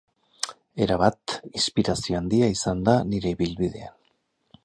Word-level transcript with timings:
Erabat, 0.85 1.35
inspirazio 1.51 2.17
handia 2.21 2.49
izan 2.55 2.81
da 2.89 2.97
nire 3.13 3.37
ibilbidean. 3.39 3.97